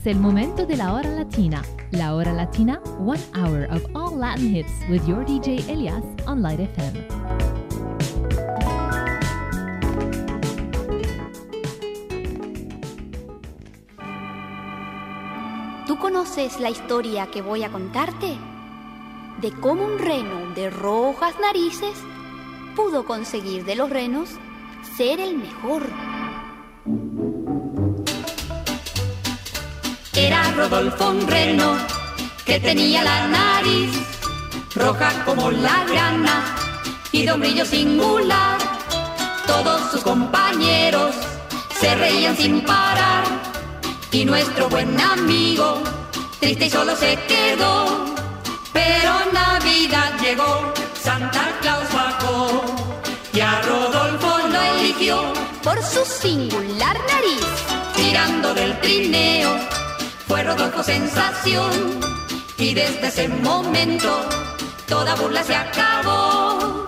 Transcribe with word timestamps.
Es 0.00 0.06
el 0.06 0.18
momento 0.18 0.64
de 0.64 0.78
la 0.78 0.94
hora 0.94 1.10
latina. 1.10 1.62
La 1.90 2.14
hora 2.14 2.32
latina, 2.32 2.80
one 2.98 3.20
hour 3.34 3.64
of 3.70 3.84
all 3.94 4.16
Latin 4.16 4.48
hits 4.56 4.72
with 4.88 5.06
your 5.06 5.26
DJ 5.26 5.68
Elias 5.68 6.02
on 6.26 6.40
Light 6.40 6.58
FM. 6.58 7.06
¿Tú 15.86 15.98
conoces 15.98 16.58
la 16.60 16.70
historia 16.70 17.26
que 17.26 17.42
voy 17.42 17.64
a 17.64 17.68
contarte? 17.68 18.38
De 19.42 19.52
cómo 19.52 19.84
un 19.84 19.98
reno 19.98 20.54
de 20.54 20.70
rojas 20.70 21.34
narices 21.42 21.92
pudo 22.74 23.04
conseguir 23.04 23.66
de 23.66 23.76
los 23.76 23.90
renos 23.90 24.30
ser 24.96 25.20
el 25.20 25.36
mejor. 25.36 25.82
Rodolfo 30.60 31.08
un 31.08 31.26
reno 31.26 31.74
que 32.44 32.60
tenía 32.60 33.02
la 33.02 33.26
nariz 33.28 33.92
roja 34.74 35.10
como 35.24 35.50
la 35.50 35.86
grana 35.90 36.54
y 37.12 37.24
de 37.24 37.32
un 37.32 37.40
brillo 37.40 37.64
singular. 37.64 38.58
Todos 39.46 39.90
sus 39.90 40.02
compañeros 40.02 41.14
se 41.80 41.94
reían 41.94 42.36
sin 42.36 42.60
parar 42.60 43.24
y 44.12 44.26
nuestro 44.26 44.68
buen 44.68 45.00
amigo 45.00 45.82
triste 46.40 46.66
y 46.66 46.70
solo 46.70 46.94
se 46.94 47.16
quedó. 47.26 48.04
Pero 48.74 49.12
Navidad 49.32 50.12
llegó, 50.20 50.74
Santa 51.02 51.56
Claus 51.62 51.90
bajó 51.90 52.64
y 53.32 53.40
a 53.40 53.62
Rodolfo 53.62 54.38
lo 54.52 54.60
eligió 54.60 55.32
por 55.64 55.82
su 55.82 56.04
singular 56.04 56.98
nariz. 57.08 57.46
Tirando 57.96 58.52
del 58.52 58.78
trineo 58.80 59.79
fue 60.30 60.44
Rodolfo 60.44 60.84
sensación 60.84 61.72
y 62.56 62.72
desde 62.72 63.08
ese 63.08 63.26
momento 63.26 64.28
toda 64.86 65.16
burla 65.16 65.42
se 65.42 65.56
acabó. 65.56 66.86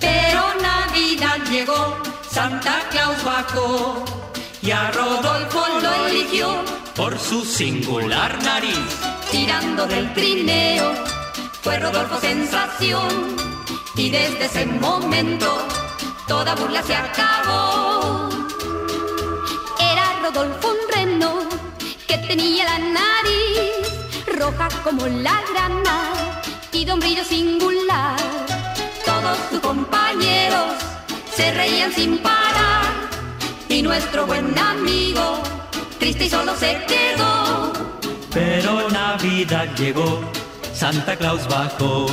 Pero 0.00 0.42
Navidad 0.62 1.36
llegó, 1.50 1.98
Santa 2.30 2.88
Claus 2.90 3.22
bajó 3.22 4.25
y 4.66 4.72
a 4.72 4.90
Rodolfo 4.90 5.64
lo 5.80 6.06
eligió 6.06 6.64
por 6.96 7.16
su 7.20 7.44
singular 7.44 8.42
nariz. 8.42 8.76
tirando 9.30 9.86
del 9.86 10.12
trineo. 10.12 10.92
Fue 11.62 11.78
Rodolfo 11.78 12.18
sensación 12.20 13.36
y 13.94 14.10
desde 14.10 14.46
ese 14.46 14.66
momento 14.66 15.46
toda 16.26 16.56
burla 16.56 16.82
se 16.82 16.96
acabó. 16.96 18.28
Era 19.78 20.04
Rodolfo 20.22 20.68
un 20.72 20.92
reno 20.92 21.48
que 22.08 22.18
tenía 22.18 22.64
la 22.64 22.78
nariz 22.78 24.36
roja 24.36 24.68
como 24.82 25.06
la 25.06 25.40
grana 25.52 26.12
y 26.72 26.84
de 26.84 26.92
un 26.92 26.98
brillo 26.98 27.24
singular. 27.24 28.16
Todos 29.04 29.38
sus 29.48 29.60
compañeros 29.60 30.72
se 31.36 31.52
reían 31.52 31.92
sin 31.92 32.18
parar 32.18 32.75
y 33.76 33.82
nuestro 33.82 34.26
buen 34.26 34.58
amigo 34.58 35.42
triste 35.98 36.24
y 36.24 36.30
solo 36.30 36.56
se 36.56 36.82
quedó. 36.86 37.72
Pero 38.32 38.88
Navidad 38.88 39.68
llegó, 39.76 40.22
Santa 40.72 41.14
Claus 41.16 41.46
bajó. 41.46 42.06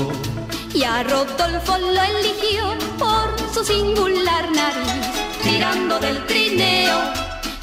Y 0.73 0.83
a 0.83 1.03
Rodolfo 1.03 1.77
lo 1.77 2.01
eligió 2.01 2.75
por 2.99 3.39
su 3.53 3.63
singular 3.63 4.51
nariz. 4.51 5.07
tirando 5.41 5.99
del 5.99 6.25
trineo. 6.25 6.99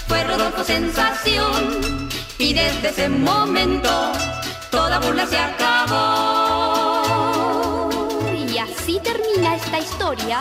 Fue 0.08 0.24
Rodolfo 0.24 0.64
sensación 0.64 2.08
y 2.38 2.54
desde 2.54 2.88
ese 2.88 3.08
momento 3.10 4.12
toda 4.70 4.98
burla 5.00 5.26
se 5.26 5.38
acabó. 5.38 7.02
Y 8.50 8.56
así 8.56 8.98
termina 9.02 9.56
esta 9.56 9.78
historia 9.78 10.40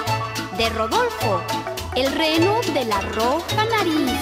de 0.57 0.69
Rodolfo, 0.69 1.41
el 1.99 2.13
reno 2.13 2.61
de 2.73 2.85
la 2.85 3.01
roja 3.01 3.65
nariz. 3.65 4.19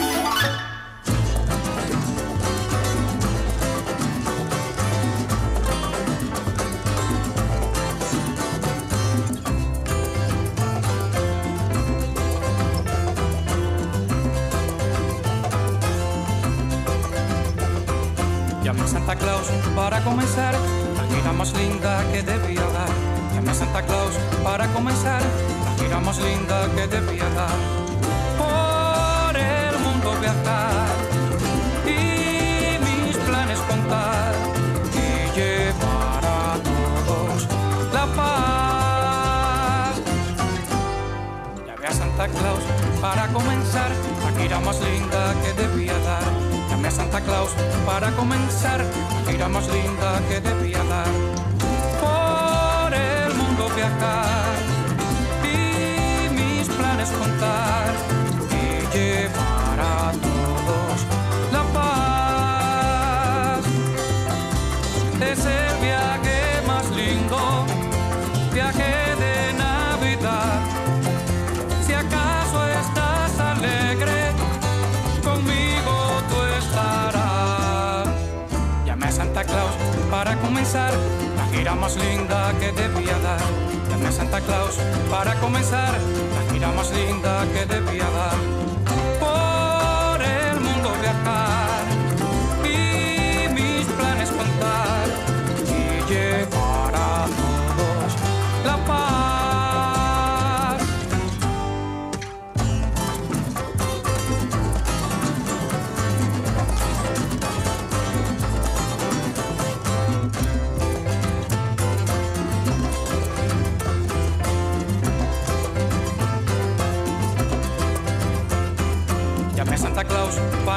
Llame 18.63 18.81
a 18.81 18.87
Santa 18.87 19.15
Claus 19.15 19.47
para 19.75 20.03
comenzar 20.03 20.55
la 20.95 21.15
gira 21.15 21.31
más 21.33 21.53
linda 21.53 22.03
que 22.11 22.23
debía 22.23 22.61
dar. 22.61 22.89
Llame 23.35 23.51
a 23.51 23.53
Santa 23.53 23.83
Claus 23.83 24.15
para 24.43 24.67
comenzar 24.73 25.21
más 26.07 26.17
linda 26.19 26.67
que 26.75 26.87
debía 26.87 27.29
dar. 27.35 27.59
Por 28.37 29.37
el 29.37 29.77
mundo 29.79 30.15
viajar 30.21 30.87
y 31.85 32.79
mis 32.79 33.17
planes 33.17 33.59
contar 33.59 34.33
y 34.93 35.37
llevar 35.37 36.23
a 36.25 36.57
todos 36.63 37.47
la 37.93 38.05
paz. 38.15 39.95
Llame 41.67 41.87
a 41.87 41.91
Santa 41.91 42.27
Claus 42.27 42.63
para 43.01 43.27
comenzar 43.27 43.91
la 44.23 44.41
gira 44.41 44.59
más 44.61 44.79
linda 44.79 45.33
que 45.43 45.53
debía 45.61 45.97
dar. 45.99 46.23
Llame 46.69 46.87
a 46.87 46.91
Santa 46.91 47.21
Claus 47.21 47.51
para 47.85 48.11
comenzar 48.11 48.79
la 48.79 49.31
gira 49.31 49.47
más 49.49 49.67
linda 49.67 50.21
que 50.29 50.39
debía 50.39 50.83
dar. 50.85 51.11
Por 52.01 52.93
el 52.93 53.33
mundo 53.35 53.69
viajar 53.75 54.76
planes 56.97 57.11
contar 57.11 57.93
y 58.51 58.97
llevar 58.97 59.79
a 59.79 60.11
todos 60.11 61.05
la 61.51 61.63
paz. 61.73 63.63
Es 65.21 65.45
el 65.45 65.77
viaje 65.81 66.61
más 66.65 66.89
lindo, 66.91 67.65
viaje 68.53 69.15
de 69.23 69.53
Navidad. 69.53 70.59
Si 71.85 71.93
acaso 71.93 72.67
estás 72.67 73.39
alegre, 73.39 74.31
conmigo 75.23 76.21
tú 76.29 76.37
estarás. 76.59 78.07
Llame 78.85 79.05
a 79.05 79.11
Santa 79.11 79.43
Claus 79.43 79.75
para 80.09 80.35
comenzar 80.37 80.93
la 81.35 81.45
gira 81.55 81.75
más 81.75 81.95
linda 81.95 82.53
que 82.59 82.71
debía 82.71 83.17
dar. 83.19 83.66
Santa 84.17 84.41
Claus 84.41 84.79
para 85.11 85.35
comenzar 85.35 85.93
la 85.93 86.51
gira 86.51 86.71
más 86.71 86.89
linda 86.91 87.45
que 87.53 87.67
debía 87.67 88.09
dar. 88.09 88.56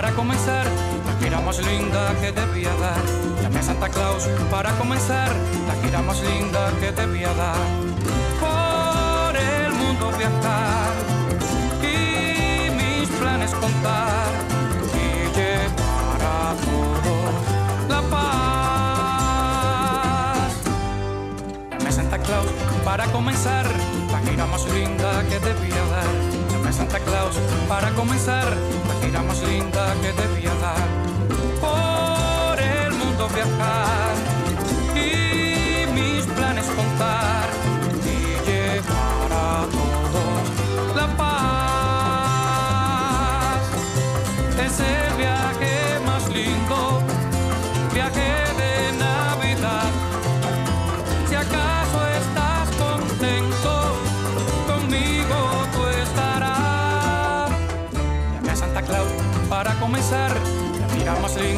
Para 0.00 0.14
comenzar 0.14 0.64
la 1.04 1.12
gira 1.22 1.40
más 1.42 1.58
linda 1.58 2.14
que 2.22 2.32
debía 2.32 2.72
dar. 2.76 3.02
Llame 3.42 3.58
a 3.58 3.62
Santa 3.62 3.90
Claus 3.90 4.26
para 4.50 4.70
comenzar 4.78 5.30
la 5.68 5.74
gira 5.82 6.00
más 6.00 6.22
linda 6.22 6.72
que 6.80 6.90
debía 6.90 7.34
dar. 7.34 7.58
Por 8.40 9.36
el 9.36 9.74
mundo 9.74 10.10
viajar 10.16 10.90
y 11.82 12.70
mis 12.70 13.10
planes 13.10 13.50
contar 13.50 14.30
y 14.94 15.06
llevar 15.36 16.22
a 16.22 16.54
todos 16.64 17.34
la 17.90 18.00
paz. 18.08 18.32
Llame 21.72 21.88
a 21.90 21.92
Santa 21.92 22.18
Claus 22.20 22.46
para 22.86 23.04
comenzar 23.12 23.66
la 24.10 24.20
gira 24.20 24.46
más 24.46 24.64
linda 24.72 25.22
que 25.28 25.38
debía 25.40 25.84
dar. 25.90 26.39
Santa 26.72 27.00
Claus 27.00 27.36
para 27.68 27.90
comenzar 27.90 28.46
la 28.46 29.06
gira 29.06 29.22
más 29.22 29.42
linda 29.42 29.92
que 30.02 30.12
debía 30.12 30.54
dar. 30.54 30.88
Por 31.60 32.60
el 32.60 32.92
mundo 32.92 33.28
viajar 33.34 34.09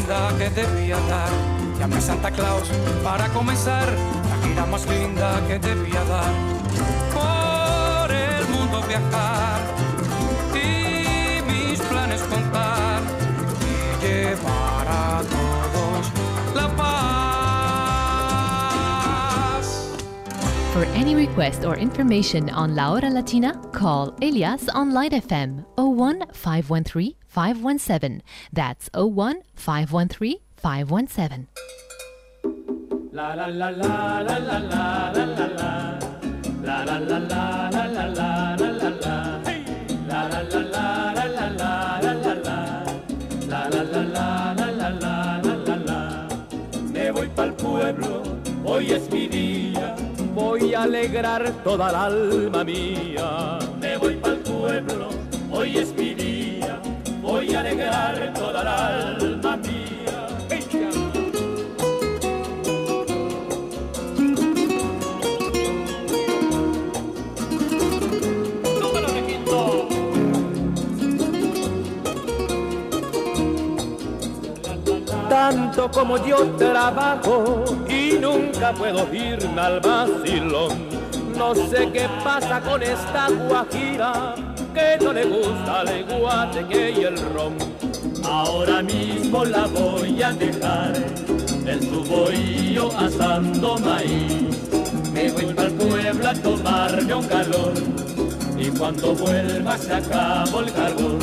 linda 0.02 0.34
que 0.38 0.50
debía 0.50 0.96
dar. 1.08 1.30
Llame 1.78 1.96
a 1.96 2.00
Santa 2.00 2.30
Claus 2.30 2.68
para 3.02 3.28
comenzar 3.28 3.86
la 3.86 4.36
gira 4.46 4.66
más 4.66 4.86
linda 4.86 5.40
que 5.46 5.58
debía 5.58 6.04
dar. 6.04 6.32
Por 7.14 8.10
el 8.10 8.48
mundo 8.48 8.82
viajar 8.88 9.60
y 10.54 11.42
mis 11.50 11.80
planes 11.80 12.22
contar 12.22 13.00
y 13.60 14.04
llevar 14.04 14.86
a 14.88 15.22
todos 15.22 16.12
la 16.54 16.68
paz. 16.76 16.92
For 20.72 20.84
any 20.96 21.14
request 21.14 21.64
or 21.64 21.78
information 21.78 22.50
on 22.50 22.74
La 22.74 22.90
Hora 22.92 23.10
Latina, 23.10 23.54
call 23.72 24.14
Elias 24.20 24.68
on 24.74 24.92
Light 24.92 25.12
FM 25.12 25.64
01 25.76 26.26
513 26.32 27.21
517. 27.32 28.22
That's 28.52 28.90
01 28.92 29.40
513 29.56 30.36
517. 30.56 31.48
La 33.10 33.32
la 33.32 33.46
la 33.46 33.70
la 33.70 34.20
la 34.20 34.36
la 34.36 34.58
la 34.58 35.12
la 35.12 35.24
la 35.24 35.46
la. 35.56 35.98
La 36.62 36.84
la 36.84 36.98
la 36.98 37.18
la 37.18 37.70
la 37.70 37.86
la 37.86 38.04
la 38.12 38.56
la 38.56 38.68
la 38.68 38.90
la. 39.00 39.16
La 40.08 40.28
la 40.28 40.42
la 40.42 40.60
la 40.60 41.12
la 41.14 41.24
la 41.24 41.46
la 41.56 42.00
la 42.02 42.12
la 42.20 42.34
la. 42.34 42.58
La 43.48 43.60
la 43.68 43.82
la 43.82 44.02
la 44.02 44.52
la 44.52 44.68
la 44.70 44.90
la 45.00 45.40
la 45.42 45.54
la 45.56 45.76
la. 45.88 46.28
Me 46.92 47.10
voy 47.12 47.28
pa'l 47.28 47.54
pueblo, 47.54 48.22
hoy 48.62 48.92
es 48.92 49.10
mi 49.10 49.26
día. 49.26 49.96
Voy 50.34 50.74
a 50.74 50.82
alegrar 50.82 51.50
toda 51.64 51.88
el 51.88 51.96
alma 51.96 52.62
mía. 52.62 53.58
Me 53.80 53.96
voy 53.96 54.16
pa'l 54.16 54.36
pueblo, 54.40 55.08
hoy 55.50 55.78
es 55.78 55.94
mi 55.96 56.12
día. 56.12 56.31
Voy 57.44 57.56
a 57.56 57.58
alegrar 57.58 58.32
toda 58.34 58.62
el 58.62 58.68
alma 58.68 59.56
mía. 59.56 60.28
Tanto 75.28 75.90
como 75.90 76.24
yo 76.24 76.48
trabajo 76.56 77.64
y 77.88 78.18
nunca 78.20 78.72
puedo 78.72 79.12
irme 79.12 79.60
al 79.60 79.80
vacilón. 79.80 80.86
No 81.36 81.56
sé 81.56 81.90
qué 81.92 82.08
pasa 82.22 82.60
con 82.60 82.80
esta 82.84 83.28
guajira 83.48 84.51
no 85.00 85.12
le 85.12 85.24
gusta 85.24 85.82
el 85.82 86.04
guateque 86.04 86.94
y 86.98 87.04
el 87.04 87.16
ron. 87.34 87.54
Ahora 88.24 88.82
mismo 88.82 89.44
la 89.44 89.66
voy 89.66 90.22
a 90.22 90.32
dejar 90.32 90.92
en 91.66 91.82
su 91.82 92.04
bohío 92.04 92.90
asando 92.98 93.78
maíz. 93.78 94.70
Me 95.12 95.30
voy 95.30 95.46
para 95.54 95.68
el 95.68 95.74
pueblo 95.74 96.28
a 96.28 96.34
tomarme 96.34 97.14
un 97.14 97.26
calor 97.26 97.72
y 98.58 98.68
cuando 98.70 99.14
vuelva 99.14 99.76
se 99.78 99.92
acabó 99.94 100.60
el 100.60 100.72
carbón. 100.72 101.18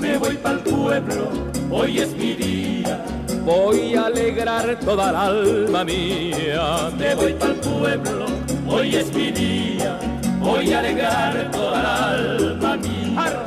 Me 0.00 0.16
voy 0.18 0.36
para 0.36 0.56
el 0.56 0.60
pueblo, 0.60 1.30
hoy 1.70 1.98
es 1.98 2.12
mi 2.16 2.34
día. 2.34 3.04
Voy 3.44 3.94
a 3.94 4.06
alegrar 4.06 4.78
toda 4.80 5.10
el 5.10 5.16
alma 5.16 5.84
mía. 5.84 6.90
Me 6.98 7.14
voy 7.14 7.32
para 7.34 7.52
el 7.52 7.60
pueblo, 7.60 8.26
hoy 8.68 8.96
es 8.96 9.12
mi 9.14 9.30
día. 9.30 9.97
Voy 10.40 10.72
a 10.72 10.78
alegrar 10.78 11.50
toda 11.50 12.12
alma 12.12 12.76
mía. 12.76 13.44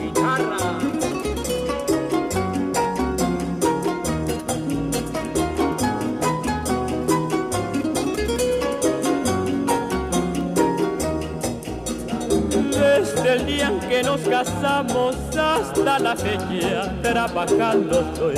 Guitarra. 0.00 0.56
Desde 12.70 13.32
el 13.32 13.46
día 13.46 13.68
en 13.68 13.80
que 13.80 14.02
nos 14.02 14.20
casamos 14.20 15.16
hasta 15.36 15.98
la 15.98 16.14
fecha 16.14 16.92
trabajando 17.02 18.00
estoy. 18.00 18.34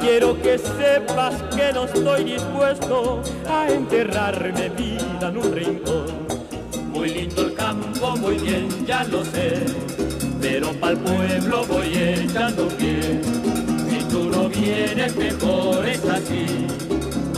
Quiero 0.00 0.40
que 0.40 0.58
sepas 0.58 1.34
que 1.54 1.72
no 1.72 1.84
estoy 1.84 2.24
dispuesto 2.24 3.20
a 3.48 3.68
enterrarme 3.68 4.70
vida 4.70 4.97
un 5.36 5.52
rincón. 5.52 6.06
Muy 6.92 7.10
lindo 7.10 7.42
el 7.42 7.54
campo, 7.54 8.16
muy 8.16 8.36
bien, 8.36 8.68
ya 8.86 9.04
lo 9.04 9.24
sé. 9.24 9.64
Pero 10.40 10.72
pa'l 10.80 10.96
pueblo 10.98 11.64
voy 11.66 11.92
echando 11.94 12.68
pie. 12.68 13.20
Si 13.88 13.98
tú 14.08 14.30
no 14.30 14.48
vienes, 14.48 15.14
mejor 15.16 15.86
es 15.86 16.04
así. 16.04 16.46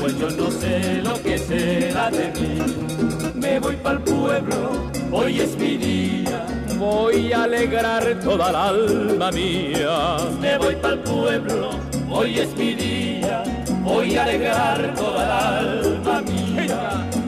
Pues 0.01 0.19
yo 0.19 0.31
no 0.31 0.51
sé 0.51 1.01
lo 1.03 1.21
que 1.23 1.39
será 1.39 2.11
de 2.11 2.33
mí. 2.41 3.33
Me 3.35 3.59
voy 3.59 3.77
pa'l 3.77 4.01
pueblo, 4.03 4.91
hoy 5.11 5.41
es 5.41 5.57
mi 5.57 5.77
día. 5.77 6.47
Voy 6.79 7.33
a 7.33 7.45
alegrar 7.45 8.21
toda 8.21 8.51
el 8.51 8.57
alma 8.57 9.31
mía. 9.31 10.17
Me 10.41 10.57
voy 10.59 10.77
pa'l 10.77 11.01
pueblo, 11.01 11.71
hoy 12.11 12.39
es 12.39 12.57
mi 12.57 12.75
día. 12.75 13.43
Voy 13.83 14.17
a 14.17 14.23
alegrar 14.25 14.95
toda 14.95 15.61
el 15.61 15.69
alma 15.69 16.23
mía. 16.23 17.10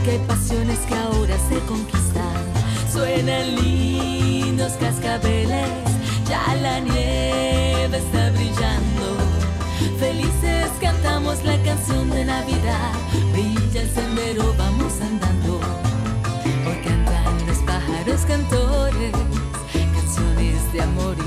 porque 0.00 0.12
hay 0.12 0.26
pasiones 0.26 0.78
que 0.80 0.94
ahora 0.94 1.36
se 1.48 1.58
conquistan. 1.66 2.44
Suenan 2.90 3.54
lindos 3.56 4.72
cascabeles, 4.80 5.68
ya 6.26 6.54
la 6.56 6.80
nieve 6.80 7.98
está 7.98 8.30
brillando. 8.30 9.18
Felices 9.98 10.70
cantamos 10.80 11.44
la 11.44 11.56
canción 11.62 12.08
de 12.10 12.24
Navidad, 12.24 12.92
brilla 13.32 13.82
el 13.82 13.90
sendero, 13.90 14.54
vamos 14.56 14.92
andando. 15.02 15.60
Hoy 16.66 16.80
cantan 16.82 17.46
los 17.46 17.58
pájaros 17.58 18.20
cantores, 18.26 19.12
canciones 19.72 20.72
de 20.72 20.82
amor 20.82 21.19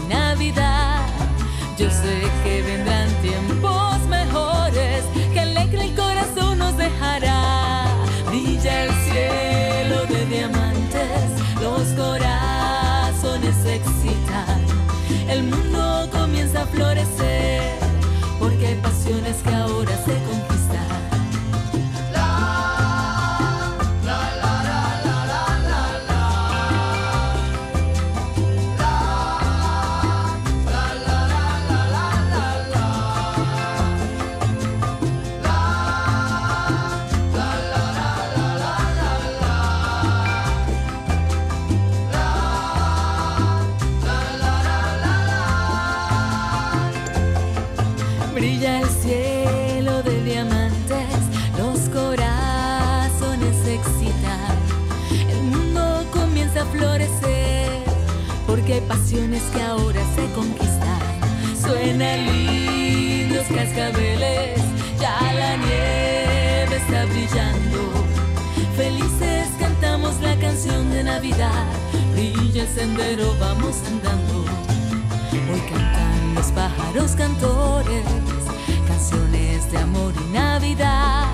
flores. 16.74 17.23
El 48.84 48.90
cielo 48.90 50.04
de 50.04 50.24
diamantes, 50.24 51.08
los 51.58 51.80
corazones 51.90 53.56
excitan, 53.66 54.58
el 55.30 55.44
mundo 55.44 56.06
comienza 56.12 56.64
a 56.64 56.66
florecer, 56.66 57.84
porque 58.46 58.74
hay 58.74 58.82
pasiones 58.82 59.42
que 59.54 59.62
ahora 59.62 60.02
se 60.16 60.26
conquistan. 60.34 61.00
Suenan 61.62 62.26
lindos 62.26 63.46
cascabeles, 63.48 64.60
ya 65.00 65.18
la 65.34 65.56
nieve 65.58 66.76
está 66.76 67.06
brillando. 67.06 67.80
Felices 68.76 69.48
cantamos 69.60 70.20
la 70.22 70.36
canción 70.38 70.92
de 70.92 71.04
Navidad, 71.04 71.66
brilla 72.14 72.64
el 72.64 72.68
sendero, 72.68 73.34
vamos 73.40 73.78
andando. 73.88 74.44
Hoy 75.52 75.62
cantan 75.70 76.36
los 76.36 76.48
pájaros 76.48 77.12
cantores, 77.12 78.04
de 79.74 79.80
amor 79.80 80.14
y 80.16 80.34
Navidad. 80.34 81.26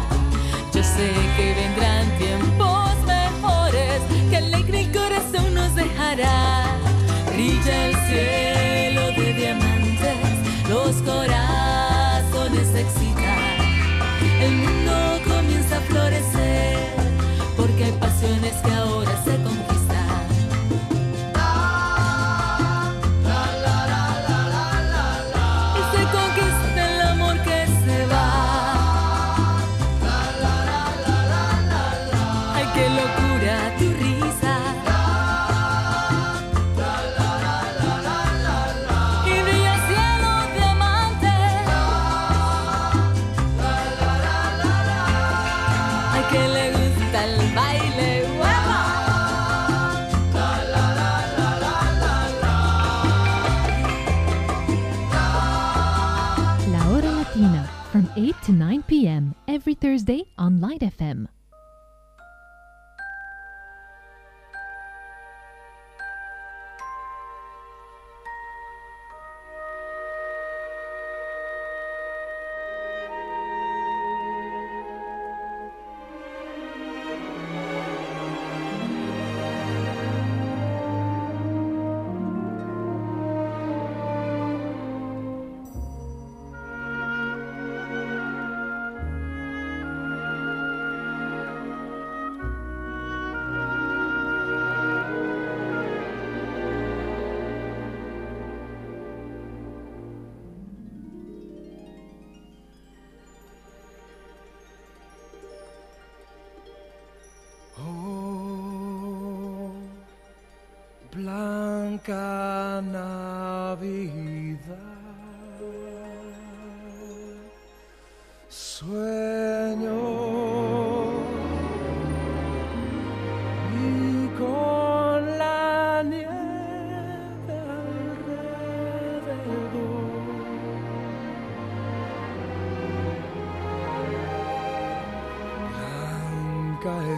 Yo 0.73 0.81
sé 0.81 1.11
que 1.35 1.53
vendrán 1.53 2.05
tiempos 2.17 2.91
mejores, 3.05 4.01
que 4.29 4.37
alegre 4.37 4.81
el 4.81 4.91
corazón 4.91 5.53
nos 5.53 5.75
dejará. 5.75 6.65
Brilla 7.33 7.87
el 7.87 7.95
cielo 8.07 9.07
de 9.17 9.33
diamantes, 9.33 10.69
los 10.69 10.95
corazones 11.01 12.67
excitan. 12.75 13.57
El 14.41 14.55
mundo 14.55 14.78
Thursday 59.99 60.23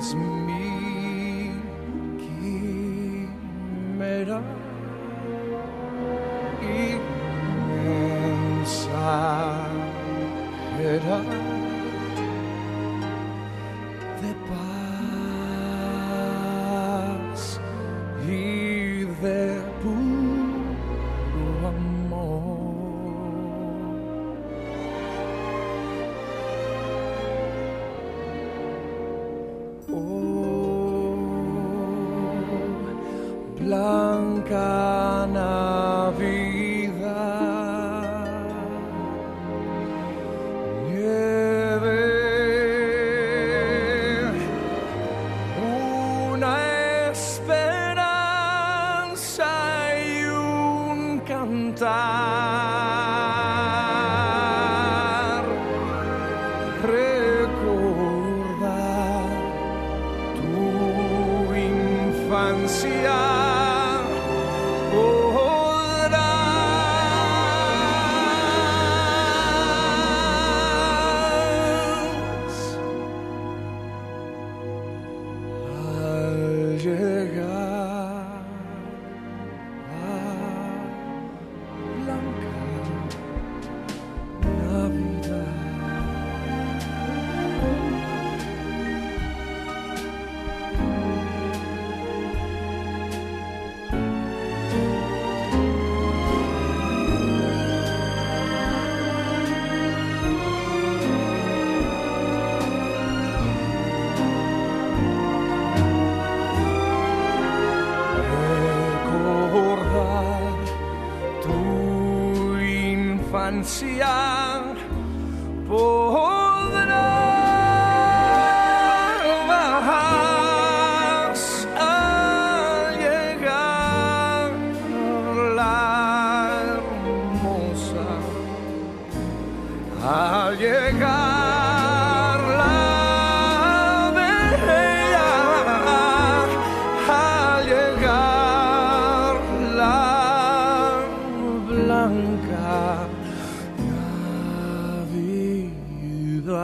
Blanca 0.02 0.26
es 0.26 0.31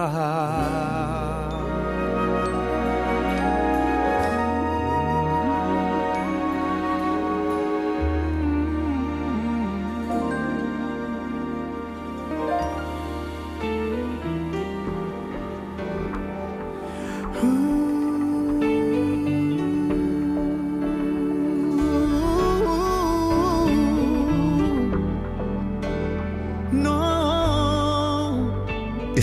Ah. 0.10 0.77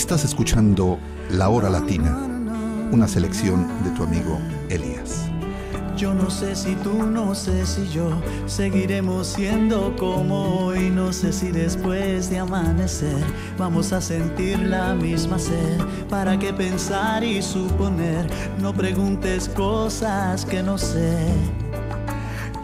Estás 0.05 0.23
escuchando 0.27 0.99
La 1.31 1.49
Hora 1.49 1.71
Latina, 1.71 2.15
una 2.93 3.09
selección 3.09 3.67
de 3.85 3.91
tu 3.93 4.03
amigo 4.03 4.39
Elías. 4.69 5.31
Yo 5.97 6.13
no 6.13 6.29
sé 6.29 6.55
si 6.55 6.75
tú, 6.75 7.05
no 7.05 7.35
sé 7.35 7.65
si 7.65 7.89
yo 7.89 8.11
seguiremos 8.45 9.29
siendo 9.29 9.97
como 9.97 10.67
hoy. 10.67 10.91
No 10.91 11.11
sé 11.11 11.33
si 11.33 11.51
después 11.51 12.29
de 12.29 12.39
amanecer 12.39 13.17
vamos 13.57 13.95
a 13.95 14.03
sentir 14.03 14.59
la 14.59 14.95
misma 14.95 15.39
sed. 15.39 15.81
¿Para 16.11 16.39
qué 16.39 16.53
pensar 16.53 17.25
y 17.25 17.41
suponer? 17.41 18.27
No 18.61 18.75
preguntes 18.75 19.49
cosas 19.49 20.45
que 20.45 20.63
no 20.63 20.77
sé. 20.77 21.17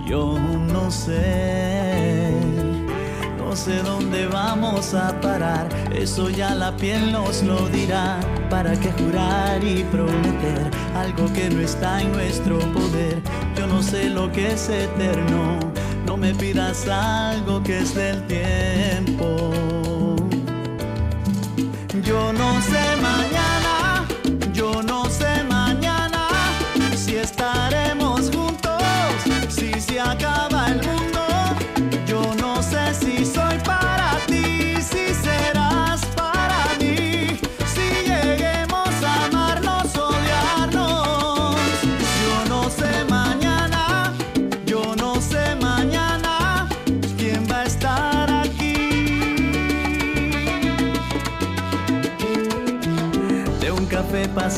Yo 0.06 0.38
no 0.38 0.90
sé. 0.90 2.29
No 3.50 3.56
sé 3.56 3.82
dónde 3.82 4.28
vamos 4.28 4.94
a 4.94 5.20
parar, 5.20 5.68
eso 5.92 6.30
ya 6.30 6.54
la 6.54 6.76
piel 6.76 7.10
nos 7.10 7.42
lo 7.42 7.68
dirá. 7.70 8.20
¿Para 8.48 8.78
qué 8.78 8.92
jurar 8.92 9.64
y 9.64 9.82
prometer 9.90 10.70
algo 10.94 11.26
que 11.32 11.50
no 11.50 11.60
está 11.60 12.00
en 12.00 12.12
nuestro 12.12 12.60
poder? 12.60 13.20
Yo 13.56 13.66
no 13.66 13.82
sé 13.82 14.08
lo 14.08 14.30
que 14.30 14.52
es 14.52 14.68
eterno, 14.68 15.58
no 16.06 16.16
me 16.16 16.32
pidas 16.32 16.86
algo 16.86 17.60
que 17.60 17.78
es 17.78 17.92
del 17.92 18.24
tiempo. 18.28 19.50
Yo 22.04 22.32
no 22.32 22.62
sé 22.62 22.89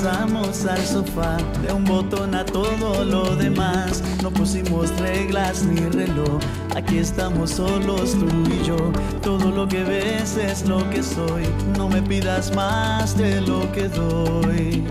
pasamos 0.02 0.66
al 0.66 0.84
sofá, 0.84 1.36
de 1.64 1.72
un 1.72 1.84
botón 1.84 2.34
a 2.34 2.44
todo 2.44 3.04
lo 3.04 3.36
demás. 3.36 4.02
No 4.20 4.32
pusimos 4.32 4.90
reglas 4.98 5.62
ni 5.64 5.80
reloj, 5.80 6.40
aquí 6.74 6.98
estamos 6.98 7.50
solos 7.50 8.16
tú 8.18 8.26
y 8.50 8.66
yo. 8.66 8.76
Todo 9.22 9.50
lo 9.50 9.68
que 9.68 9.84
ves 9.84 10.36
es 10.36 10.66
lo 10.66 10.78
que 10.90 11.04
soy, 11.04 11.44
no 11.76 11.88
me 11.88 12.02
pidas 12.02 12.52
más 12.54 13.16
de 13.16 13.40
lo 13.42 13.70
que 13.70 13.88
doy. 13.88 14.82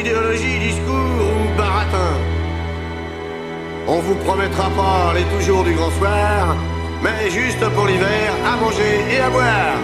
Idéologie, 0.00 0.58
discours 0.58 0.94
ou 0.94 1.58
baratin. 1.58 2.12
On 3.86 4.00
vous 4.00 4.14
promettra 4.16 4.68
pas 4.70 5.14
les 5.14 5.24
toujours 5.36 5.64
du 5.64 5.72
grand 5.72 5.90
soir, 5.92 6.56
mais 7.02 7.30
juste 7.30 7.64
pour 7.74 7.86
l'hiver, 7.86 8.32
à 8.46 8.56
manger 8.56 9.00
et 9.10 9.20
à 9.20 9.30
boire. 9.30 9.78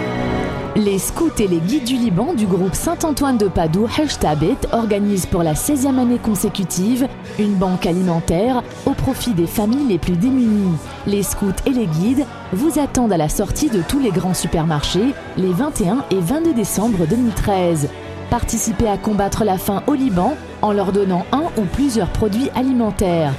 Les 0.77 0.99
scouts 0.99 1.31
et 1.39 1.47
les 1.47 1.59
guides 1.59 1.85
du 1.85 1.95
Liban 1.95 2.33
du 2.33 2.45
groupe 2.45 2.75
Saint-Antoine 2.75 3.37
de 3.37 3.47
Padoue, 3.47 3.87
Heshtabet, 3.97 4.57
organisent 4.73 5.25
pour 5.25 5.41
la 5.41 5.53
16e 5.53 5.97
année 5.97 6.19
consécutive 6.19 7.07
une 7.39 7.55
banque 7.55 7.85
alimentaire 7.85 8.61
au 8.85 8.91
profit 8.91 9.33
des 9.33 9.47
familles 9.47 9.87
les 9.87 9.97
plus 9.97 10.17
démunies. 10.17 10.75
Les 11.07 11.23
scouts 11.23 11.63
et 11.65 11.69
les 11.69 11.87
guides 11.87 12.25
vous 12.51 12.77
attendent 12.77 13.13
à 13.13 13.17
la 13.17 13.29
sortie 13.29 13.69
de 13.69 13.81
tous 13.87 13.99
les 13.99 14.11
grands 14.11 14.33
supermarchés 14.33 15.13
les 15.37 15.53
21 15.53 16.03
et 16.11 16.19
22 16.19 16.53
décembre 16.53 17.07
2013. 17.07 17.87
Participez 18.29 18.87
à 18.87 18.97
combattre 18.97 19.43
la 19.43 19.57
faim 19.57 19.83
au 19.87 19.93
Liban 19.93 20.35
en 20.61 20.73
leur 20.73 20.91
donnant 20.91 21.25
un 21.31 21.43
ou 21.57 21.65
plusieurs 21.73 22.09
produits 22.09 22.49
alimentaires. 22.55 23.33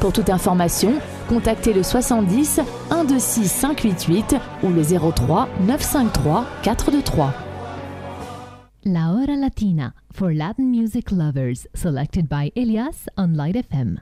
Pour 0.00 0.12
toute 0.12 0.30
information, 0.30 0.94
contactez 1.28 1.72
le 1.72 1.82
70 1.82 2.60
126 2.88 3.48
588 3.48 4.36
ou 4.62 4.68
le 4.68 4.82
03 4.82 5.48
953 5.66 6.44
423. 6.62 7.34
La 8.84 9.12
Hora 9.12 9.36
Latina 9.36 9.92
for 10.12 10.30
Latin 10.32 10.70
music 10.70 11.10
lovers, 11.10 11.66
selected 11.74 12.28
by 12.28 12.52
Elias 12.56 13.08
on 13.16 13.34
Light 13.34 13.56
FM. 13.56 14.00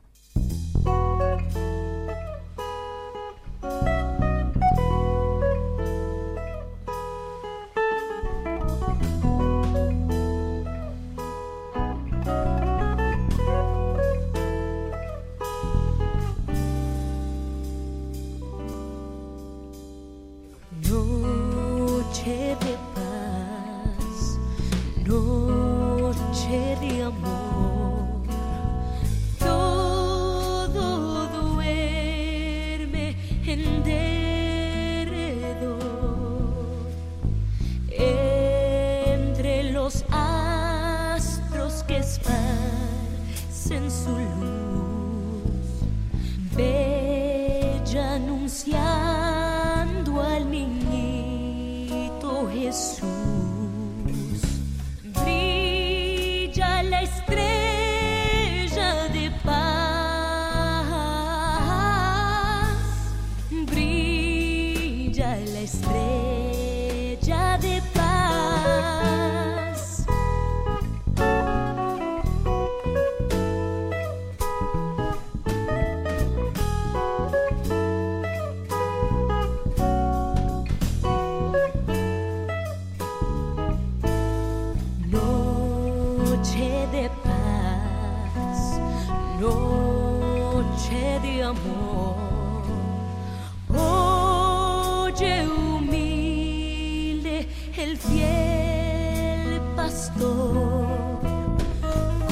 El 97.78 97.96
fiel 97.98 99.60
pastor, 99.74 100.86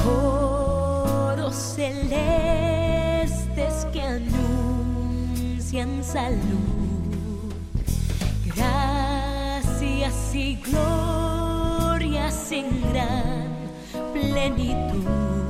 coros 0.03 1.55
celestes 1.55 1.87
que 3.93 4.01
anuncian 4.01 6.03
salud. 6.03 7.53
Gracias 8.57 10.35
y 10.35 10.57
glorias 10.57 12.51
en 12.53 12.81
gran 12.91 13.49
plenitud 14.13 15.44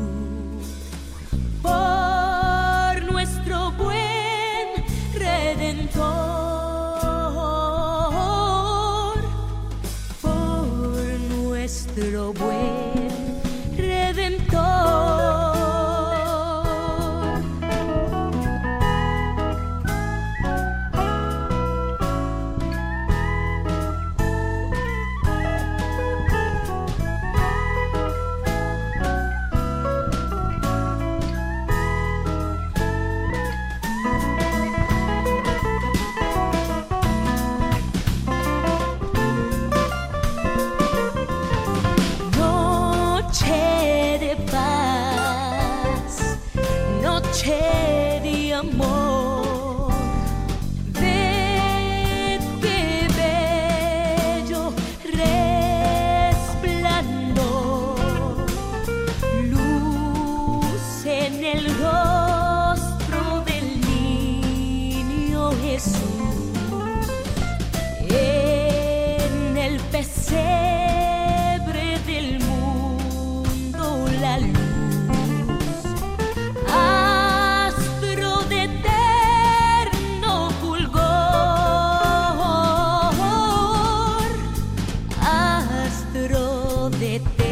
that 86.90 87.43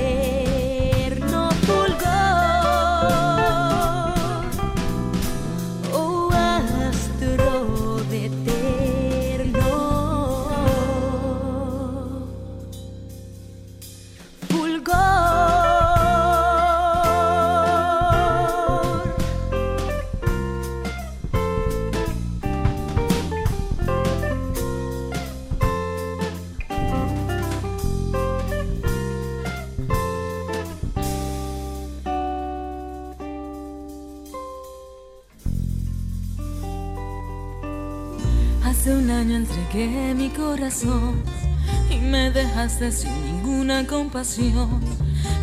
y 41.90 41.98
me 41.98 42.30
dejaste 42.30 42.90
sin 42.92 43.12
ninguna 43.26 43.87
compasión. 43.87 44.80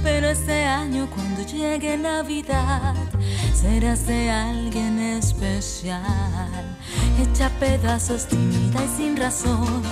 Pero 0.04 0.28
este 0.28 0.64
año 0.64 1.08
cuando 1.14 1.44
llegue 1.44 1.98
Navidad 1.98 2.96
serás 3.54 4.08
de 4.08 4.32
alguien 4.32 4.98
especial. 5.00 6.78
Hecha 7.20 7.50
pedazos, 7.60 8.28
tímida 8.28 8.84
y 8.84 8.98
sin 8.98 9.18
razón. 9.18 9.84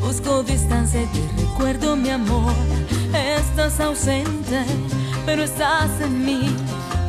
Busco 0.00 0.42
distancia 0.42 1.02
y 1.02 1.40
recuerdo 1.40 1.94
mi 1.94 2.08
amor. 2.08 2.54
Estás 3.12 3.78
ausente, 3.80 4.64
pero 5.26 5.42
estás 5.42 6.00
en 6.00 6.24
mí. 6.24 6.56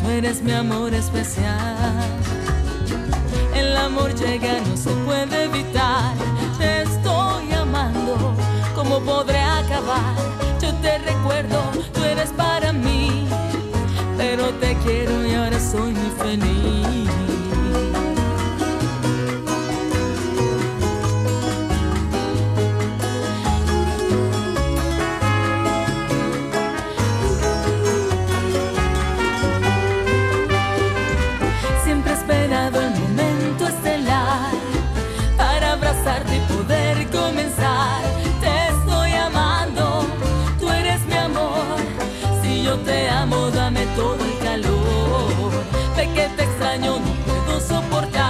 Tú 0.03 0.10
eres 0.10 0.41
mi 0.41 0.51
amor 0.51 0.93
especial. 0.93 1.88
El 3.55 3.77
amor 3.77 4.13
llega, 4.15 4.60
no 4.67 4.75
se 4.75 4.89
puede 5.05 5.45
evitar. 5.45 6.13
Te 6.57 6.81
¿cómo 8.75 8.99
podré 9.01 9.39
acabar? 9.39 10.15
Yo 10.61 10.73
te 10.75 10.97
recuerdo, 10.99 11.61
tú 11.93 12.03
eres 12.03 12.29
para 12.31 12.73
mí. 12.73 13.27
Pero 14.17 14.49
te 14.61 14.75
quiero 14.83 15.25
y 15.25 15.33
ahora 15.35 15.59
soy 15.59 15.91
muy 15.91 16.11
feliz. 16.19 17.26
Dame 43.51 43.86
todo 43.95 44.17
el 44.23 44.38
calor. 44.39 45.51
Ve 45.95 46.10
que 46.13 46.29
te 46.36 46.43
extraño, 46.43 46.99
no 46.99 47.45
puedo 47.45 47.60
soportar. 47.60 48.26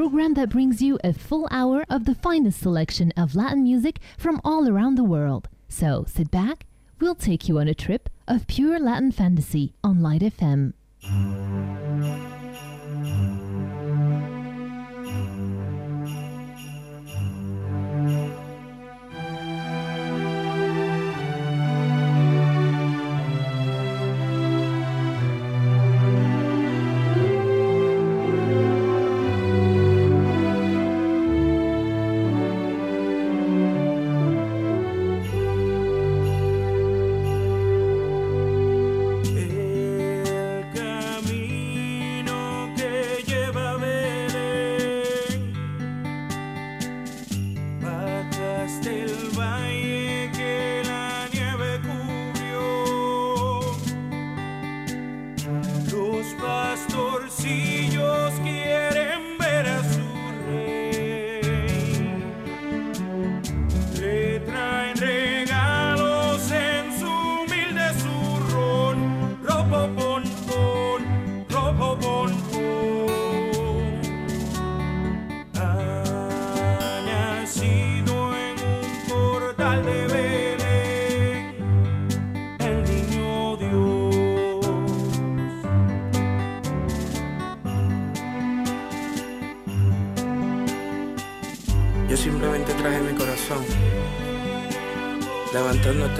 Program 0.00 0.32
that 0.32 0.48
brings 0.48 0.80
you 0.80 0.98
a 1.04 1.12
full 1.12 1.46
hour 1.50 1.84
of 1.90 2.06
the 2.06 2.14
finest 2.14 2.58
selection 2.58 3.12
of 3.18 3.34
Latin 3.34 3.62
music 3.62 3.98
from 4.16 4.40
all 4.42 4.66
around 4.66 4.94
the 4.94 5.04
world. 5.04 5.46
So 5.68 6.06
sit 6.08 6.30
back, 6.30 6.64
we'll 7.00 7.14
take 7.14 7.50
you 7.50 7.58
on 7.58 7.68
a 7.68 7.74
trip 7.74 8.08
of 8.26 8.46
pure 8.46 8.80
Latin 8.80 9.12
fantasy 9.12 9.74
on 9.84 10.00
Light 10.00 10.22
FM. 10.22 10.72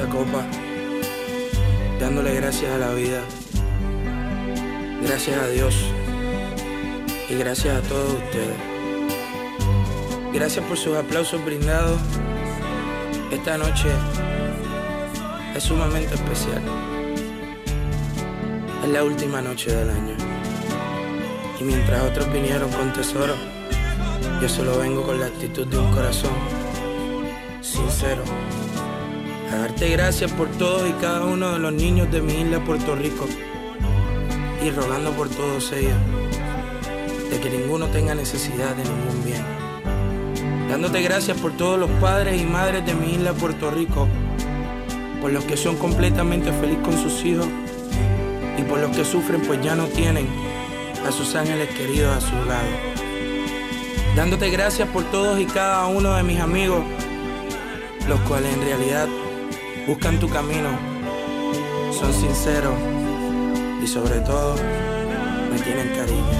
Esta 0.01 0.13
copa, 0.13 0.47
dándole 2.01 2.35
gracias 2.35 2.73
a 2.73 2.79
la 2.79 2.95
vida, 2.95 3.21
gracias 5.03 5.39
a 5.39 5.47
Dios 5.49 5.75
y 7.29 7.35
gracias 7.35 7.77
a 7.77 7.83
todos 7.87 8.15
ustedes. 8.15 8.57
Gracias 10.33 10.65
por 10.65 10.79
sus 10.79 10.97
aplausos 10.97 11.45
brindados. 11.45 12.01
Esta 13.31 13.59
noche 13.59 13.89
es 15.55 15.63
sumamente 15.63 16.15
especial. 16.15 16.63
Es 18.83 18.89
la 18.89 19.05
última 19.05 19.43
noche 19.43 19.71
del 19.75 19.91
año. 19.91 20.15
Y 21.61 21.65
mientras 21.65 22.03
otros 22.05 22.33
vinieron 22.33 22.71
con 22.71 22.93
tesoros, 22.95 23.39
yo 24.41 24.49
solo 24.49 24.79
vengo 24.79 25.03
con 25.03 25.21
la 25.21 25.27
actitud 25.27 25.67
de 25.67 25.79
un 25.79 25.93
corazón 25.93 26.33
sincero. 27.61 28.23
A 29.51 29.57
darte 29.57 29.89
gracias 29.91 30.31
por 30.33 30.49
todos 30.49 30.89
y 30.89 30.93
cada 30.95 31.25
uno 31.25 31.53
de 31.53 31.59
los 31.59 31.73
niños 31.73 32.11
de 32.11 32.21
mi 32.23 32.35
isla 32.41 32.65
Puerto 32.65 32.95
Rico. 32.95 33.27
Y 34.65 34.71
rogando 34.71 35.11
por 35.13 35.29
todos 35.29 35.73
ellos. 35.73 35.97
De 37.31 37.41
que 37.41 37.51
ninguno 37.51 37.87
tenga 37.89 38.15
necesidad 38.15 38.75
de 38.77 38.85
ningún 38.85 39.25
bien. 39.25 39.45
Dándote 40.69 41.03
gracias 41.03 41.39
por 41.39 41.53
todos 41.57 41.79
los 41.79 41.91
padres 42.01 42.41
y 42.41 42.45
madres 42.45 42.87
de 42.87 42.95
mi 42.95 43.15
isla 43.15 43.33
Puerto 43.33 43.71
Rico. 43.71 44.07
Por 45.21 45.33
los 45.33 45.45
que 45.45 45.57
son 45.57 45.77
completamente 45.77 46.53
felices 46.53 46.85
con 46.85 46.97
sus 46.97 47.25
hijos. 47.25 47.49
Y 48.57 48.63
por 48.63 48.79
los 48.79 48.97
que 48.97 49.05
sufren 49.05 49.41
pues 49.43 49.61
ya 49.63 49.75
no 49.75 49.87
tienen 49.87 50.29
a 51.07 51.11
sus 51.11 51.35
ángeles 51.35 51.69
queridos 51.71 52.17
a 52.17 52.21
su 52.21 52.37
lado 52.47 52.91
dándote 54.17 54.51
gracias 54.51 54.89
por 54.89 55.05
todos 55.05 55.41
y 55.41 55.47
cada 55.47 55.87
uno 55.87 56.15
de 56.15 56.23
mis 56.23 56.41
amigos, 56.41 56.85
los 58.09 58.21
cuales 58.21 58.53
en 58.55 58.63
realidad 58.63 59.09
buscan 59.91 60.21
tu 60.21 60.29
camino, 60.29 60.69
son 61.93 62.13
sinceros 62.13 62.75
y 63.83 63.89
sobre 63.89 64.21
todo 64.21 64.55
me 65.51 65.59
tienen 65.59 65.89
cariño. 65.89 66.31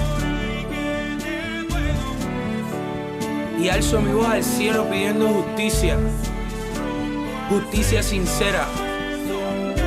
Y 3.59 3.67
alzo 3.67 3.99
mi 3.99 4.13
voz 4.13 4.27
al 4.27 4.41
cielo 4.41 4.89
pidiendo 4.89 5.27
justicia, 5.27 5.97
justicia 7.49 8.01
sincera, 8.01 8.65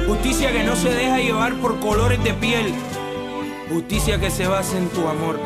Justicia 0.06 0.52
que 0.52 0.62
no 0.64 0.76
se 0.76 0.90
deja 0.90 1.16
llevar 1.16 1.54
por 1.54 1.80
colores 1.80 2.22
de 2.22 2.34
piel. 2.34 2.74
Justicia 3.70 4.20
que 4.20 4.30
se 4.30 4.46
basa 4.46 4.76
en 4.76 4.90
tu 4.90 5.08
amor. 5.08 5.40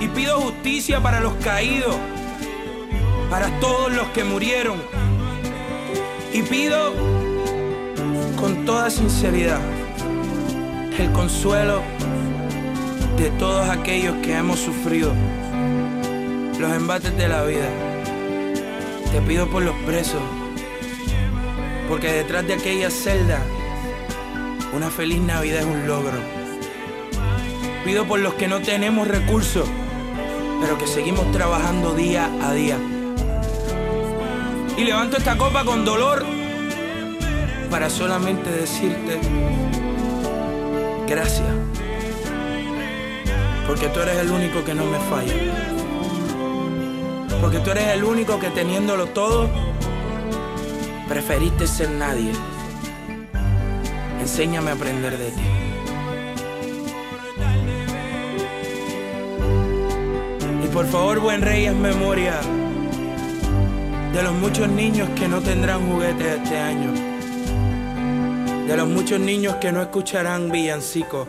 Y 0.00 0.08
pido 0.08 0.40
justicia 0.40 1.00
para 1.00 1.20
los 1.20 1.34
caídos, 1.34 1.94
para 3.30 3.48
todos 3.60 3.92
los 3.92 4.08
que 4.08 4.24
murieron. 4.24 4.97
Y 6.32 6.42
pido 6.42 6.94
con 8.38 8.64
toda 8.64 8.90
sinceridad 8.90 9.60
el 10.98 11.12
consuelo 11.12 11.82
de 13.16 13.30
todos 13.30 13.68
aquellos 13.68 14.16
que 14.18 14.34
hemos 14.34 14.58
sufrido 14.58 15.12
los 16.58 16.72
embates 16.72 17.16
de 17.16 17.28
la 17.28 17.44
vida. 17.44 17.68
Te 19.12 19.20
pido 19.22 19.48
por 19.48 19.62
los 19.62 19.74
presos, 19.86 20.20
porque 21.88 22.12
detrás 22.12 22.46
de 22.46 22.54
aquella 22.54 22.90
celda, 22.90 23.40
una 24.74 24.90
feliz 24.90 25.20
Navidad 25.20 25.60
es 25.60 25.66
un 25.66 25.86
logro. 25.86 26.18
Pido 27.84 28.06
por 28.06 28.20
los 28.20 28.34
que 28.34 28.48
no 28.48 28.60
tenemos 28.60 29.08
recursos, 29.08 29.68
pero 30.60 30.76
que 30.78 30.86
seguimos 30.86 31.30
trabajando 31.32 31.94
día 31.94 32.28
a 32.42 32.52
día. 32.52 32.76
Y 34.78 34.84
levanto 34.84 35.16
esta 35.16 35.36
copa 35.36 35.64
con 35.64 35.84
dolor 35.84 36.24
para 37.68 37.90
solamente 37.90 38.48
decirte 38.48 39.18
gracias. 41.08 41.48
Porque 43.66 43.88
tú 43.88 43.98
eres 43.98 44.18
el 44.18 44.30
único 44.30 44.64
que 44.64 44.74
no 44.74 44.84
me 44.86 45.00
falla. 45.00 45.34
Porque 47.40 47.58
tú 47.58 47.72
eres 47.72 47.88
el 47.88 48.04
único 48.04 48.38
que 48.38 48.50
teniéndolo 48.50 49.06
todo, 49.06 49.50
preferiste 51.08 51.66
ser 51.66 51.90
nadie. 51.90 52.30
Enséñame 54.20 54.70
a 54.70 54.74
aprender 54.74 55.18
de 55.18 55.30
ti. 55.32 55.42
Y 60.64 60.68
por 60.68 60.86
favor, 60.86 61.18
buen 61.18 61.42
rey, 61.42 61.66
es 61.66 61.74
memoria 61.74 62.40
de 64.12 64.22
los 64.22 64.32
muchos 64.32 64.68
niños 64.68 65.08
que 65.16 65.28
no 65.28 65.40
tendrán 65.40 65.88
juguetes 65.88 66.26
este 66.26 66.56
año. 66.56 66.92
De 68.66 68.76
los 68.76 68.88
muchos 68.88 69.20
niños 69.20 69.56
que 69.56 69.72
no 69.72 69.82
escucharán 69.82 70.50
villancicos. 70.50 71.28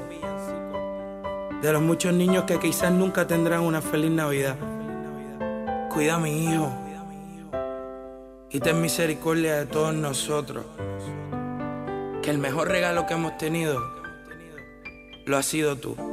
De 1.61 1.73
los 1.73 1.81
muchos 1.81 2.13
niños 2.13 2.45
que 2.45 2.57
quizás 2.59 2.91
nunca 2.91 3.27
tendrán 3.27 3.61
una 3.61 3.81
feliz 3.81 4.11
Navidad. 4.11 4.55
Cuida 5.89 6.15
a 6.15 6.19
mi 6.19 6.45
hijo. 6.45 6.71
Y 8.49 8.59
ten 8.59 8.81
misericordia 8.81 9.57
de 9.57 9.65
todos 9.65 9.93
nosotros. 9.93 10.65
Que 12.21 12.31
el 12.31 12.37
mejor 12.37 12.69
regalo 12.69 13.05
que 13.05 13.13
hemos 13.13 13.37
tenido 13.37 13.79
lo 15.25 15.37
has 15.37 15.45
sido 15.45 15.75
tú. 15.75 16.08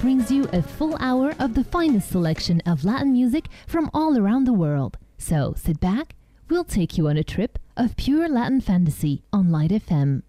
Brings 0.00 0.30
you 0.30 0.48
a 0.52 0.62
full 0.62 0.96
hour 0.98 1.34
of 1.38 1.54
the 1.54 1.64
finest 1.64 2.10
selection 2.10 2.60
of 2.66 2.84
Latin 2.84 3.12
music 3.12 3.48
from 3.66 3.90
all 3.94 4.18
around 4.18 4.44
the 4.44 4.52
world. 4.52 4.98
So 5.18 5.54
sit 5.56 5.80
back, 5.80 6.14
we'll 6.48 6.64
take 6.64 6.98
you 6.98 7.08
on 7.08 7.16
a 7.16 7.24
trip 7.24 7.58
of 7.76 7.96
pure 7.96 8.28
Latin 8.28 8.60
fantasy 8.60 9.22
on 9.32 9.50
Light 9.50 9.70
FM. 9.70 10.22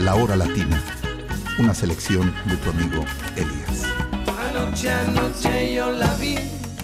La 0.00 0.16
Hora 0.16 0.36
Latina, 0.36 0.78
una 1.58 1.72
selección 1.72 2.34
de 2.44 2.58
tu 2.58 2.68
amigo 2.68 3.02
Elías. 3.36 3.86
Anoche, 4.50 4.90
anoche 4.92 5.74
yo 5.74 5.90
la 5.92 6.14
vi 6.16 6.36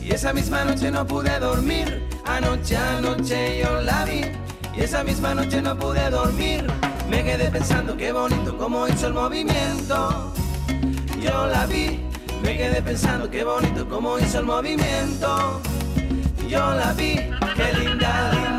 y 0.03 0.11
esa 0.11 0.33
misma 0.33 0.65
noche 0.65 0.91
no 0.91 1.07
pude 1.07 1.39
dormir. 1.39 2.03
Anoche, 2.25 2.79
anoche 2.79 3.61
yo 3.63 3.83
la 3.83 4.07
vi 4.07 4.23
y 4.75 4.81
esa 4.81 5.05
misma 5.05 5.35
noche 5.35 5.61
no 5.61 5.79
pude 5.79 6.09
dormir. 6.09 6.65
Me 7.11 7.23
quedé 7.23 7.51
pensando 7.51 7.95
qué 7.95 8.11
bonito 8.11 8.57
como 8.57 8.89
hizo 8.89 9.09
el 9.09 9.13
movimiento. 9.13 10.33
Yo 11.23 11.47
la 11.47 11.67
vi, 11.67 12.01
me 12.43 12.57
quedé 12.57 12.81
pensando 12.81 13.29
qué 13.29 13.45
bonito 13.45 13.87
como 13.87 14.19
hizo 14.19 14.39
el 14.39 14.47
movimiento. 14.47 15.61
Yo 16.49 16.75
la 16.75 16.95
vi, 16.95 17.17
qué 17.55 17.79
linda 17.79 18.50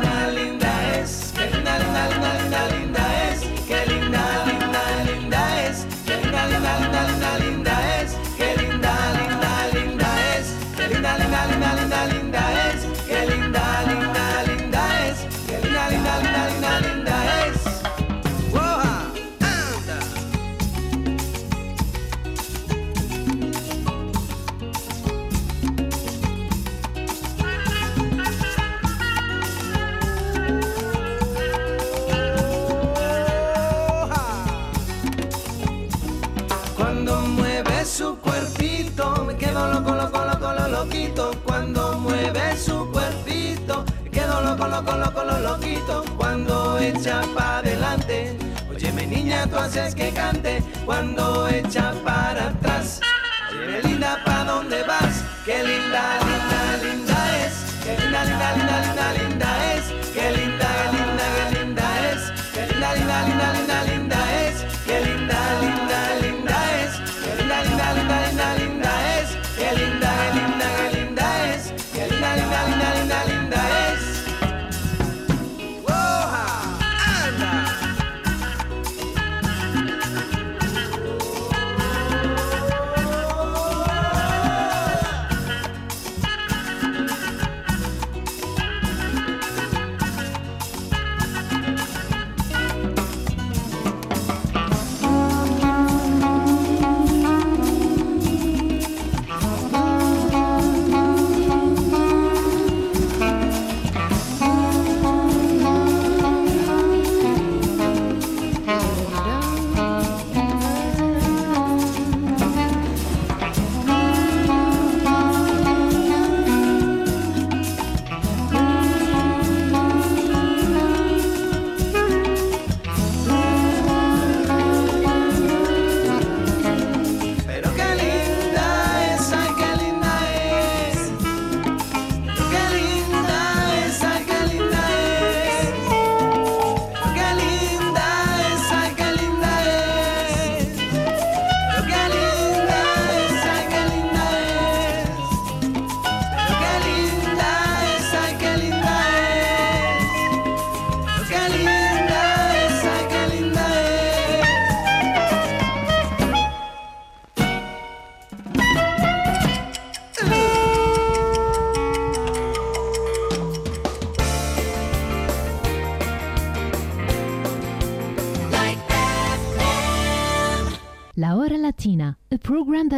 haces 49.72 49.94
que 49.94 50.10
cante 50.10 50.62
cuando 50.84 51.48
echa 51.48 51.91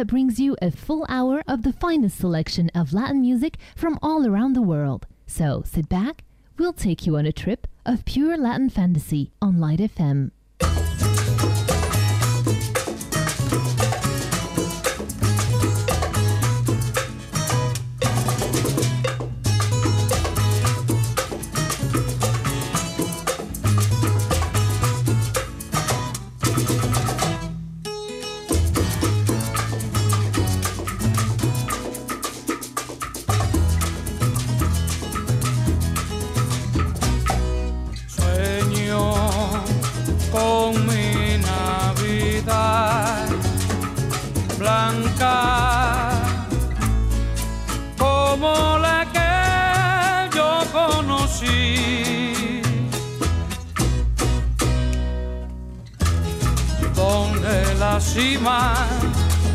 that 0.05 0.11
brings 0.11 0.39
you 0.39 0.55
a 0.61 0.69
full 0.69 1.03
hour 1.09 1.41
of 1.47 1.63
the 1.63 1.73
finest 1.73 2.19
selection 2.19 2.69
of 2.75 2.93
Latin 2.93 3.21
music 3.21 3.57
from 3.75 3.97
all 4.03 4.27
around 4.27 4.53
the 4.53 4.61
world. 4.61 5.07
So 5.25 5.63
sit 5.65 5.89
back, 5.89 6.23
we'll 6.59 6.73
take 6.73 7.07
you 7.07 7.17
on 7.17 7.25
a 7.25 7.31
trip 7.31 7.65
of 7.87 8.05
pure 8.05 8.37
Latin 8.37 8.69
fantasy 8.69 9.31
on 9.41 9.59
Light 9.59 9.79
FM. 9.79 10.29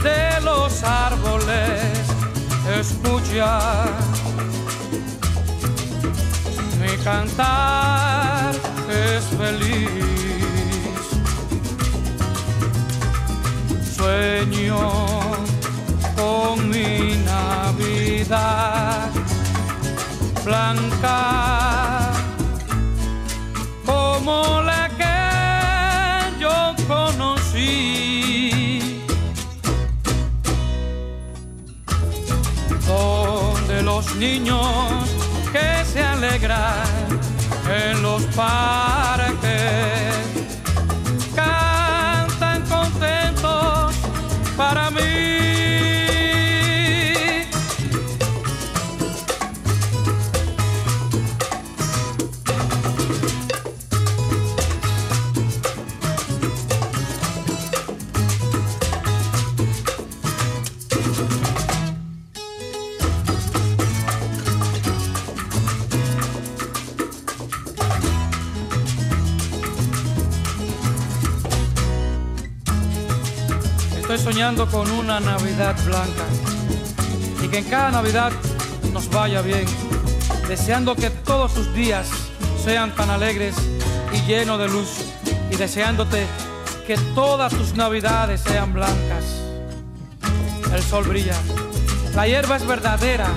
De 0.02 0.40
los 0.42 0.82
árboles 0.82 1.80
escucha 2.78 3.58
mi 6.78 6.94
cantar 7.02 8.54
es 8.90 9.24
feliz. 9.38 9.88
Sueño 13.96 14.78
con 16.14 16.68
mi 16.68 17.16
Navidad 17.24 19.08
blanca 20.44 22.10
como 23.86 24.60
la 24.62 24.89
los 34.00 34.16
niños 34.16 35.10
que 35.52 35.84
se 35.84 36.02
alegran 36.02 37.20
en 37.68 38.02
los 38.02 38.22
parques 38.34 39.99
con 74.40 74.90
una 74.92 75.20
Navidad 75.20 75.76
blanca 75.84 76.24
y 77.44 77.48
que 77.48 77.58
en 77.58 77.64
cada 77.64 77.90
Navidad 77.90 78.32
nos 78.90 79.10
vaya 79.10 79.42
bien, 79.42 79.66
deseando 80.48 80.96
que 80.96 81.10
todos 81.10 81.52
tus 81.52 81.74
días 81.74 82.08
sean 82.64 82.94
tan 82.94 83.10
alegres 83.10 83.54
y 84.14 84.22
llenos 84.22 84.58
de 84.58 84.68
luz 84.68 84.88
y 85.50 85.56
deseándote 85.56 86.26
que 86.86 86.96
todas 87.14 87.52
tus 87.52 87.74
Navidades 87.74 88.40
sean 88.40 88.72
blancas. 88.72 89.42
El 90.72 90.82
sol 90.82 91.04
brilla, 91.04 91.36
la 92.14 92.26
hierba 92.26 92.56
es 92.56 92.66
verdadera, 92.66 93.28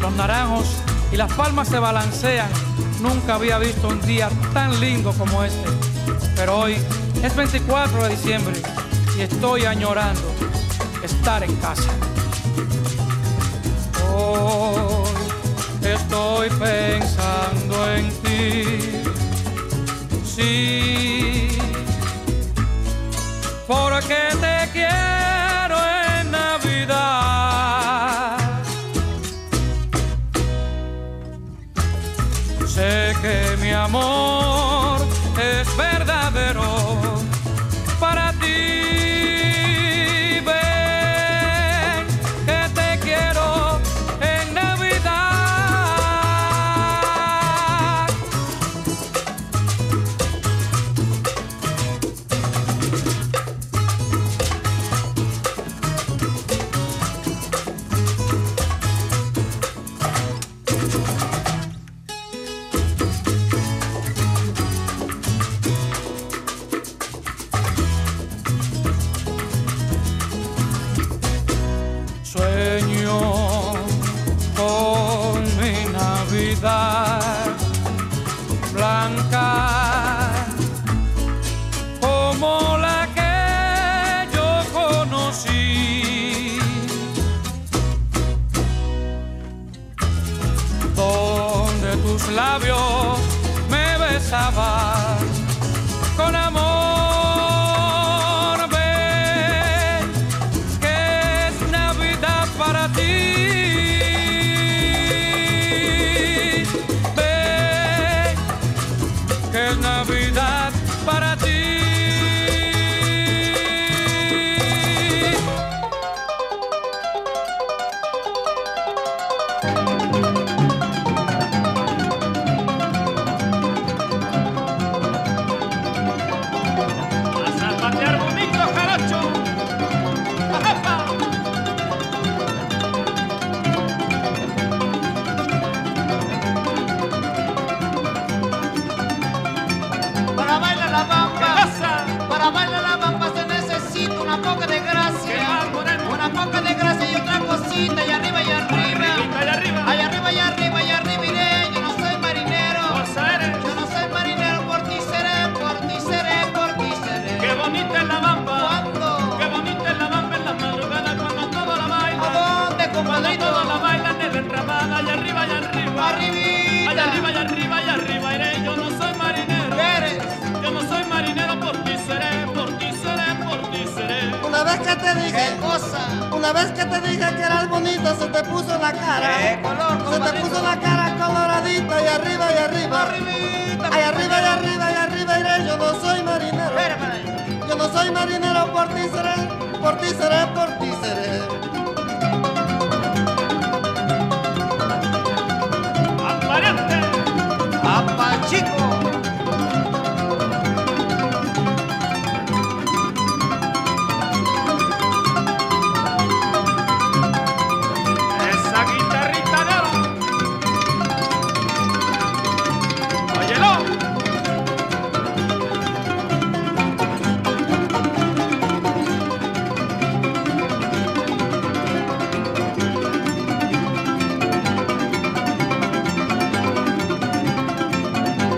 los 0.00 0.12
naranjos 0.12 0.76
y 1.10 1.16
las 1.16 1.32
palmas 1.32 1.66
se 1.66 1.80
balancean. 1.80 2.48
Nunca 3.00 3.34
había 3.34 3.58
visto 3.58 3.88
un 3.88 4.00
día 4.02 4.30
tan 4.54 4.78
lindo 4.78 5.12
como 5.14 5.42
este, 5.42 5.68
pero 6.36 6.60
hoy 6.60 6.76
es 7.20 7.34
24 7.34 8.04
de 8.04 8.08
diciembre 8.10 8.62
y 9.18 9.22
estoy 9.22 9.64
añorando 9.64 10.31
estar 11.22 11.44
en 11.44 11.54
casa. 11.56 12.11